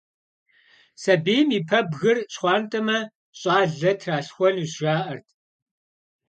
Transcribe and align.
Сабийм 1.01 1.47
и 1.57 1.59
пэбгыр 1.69 2.17
щхъуантӀэмэ, 2.33 2.99
щӀалэ 3.39 3.91
тралъхуэнущ, 3.99 4.71
жаӀэрт. 4.81 5.27